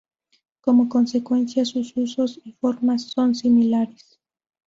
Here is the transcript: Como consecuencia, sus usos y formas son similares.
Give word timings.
Como 0.61 0.89
consecuencia, 0.89 1.63
sus 1.63 1.95
usos 1.95 2.41
y 2.43 2.53
formas 2.53 3.11
son 3.11 3.35
similares. 3.35 4.19